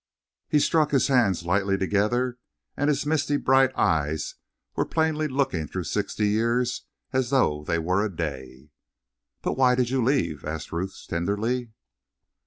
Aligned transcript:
He 0.47 0.57
struck 0.57 0.89
his 0.89 1.09
hands 1.09 1.45
lightly 1.45 1.77
together 1.77 2.39
and 2.75 2.87
his 2.87 3.05
misty 3.05 3.37
bright 3.37 3.71
eyes 3.77 4.33
were 4.75 4.83
plainly 4.83 5.27
looking 5.27 5.67
through 5.67 5.83
sixty 5.83 6.27
years 6.29 6.87
as 7.13 7.29
though 7.29 7.63
they 7.63 7.77
were 7.77 8.03
a 8.03 8.09
day. 8.09 8.71
"But 9.43 9.57
why 9.57 9.75
did 9.75 9.91
you 9.91 10.03
leave?" 10.03 10.43
asked 10.43 10.71
Ruth 10.71 11.05
tenderly. 11.07 11.73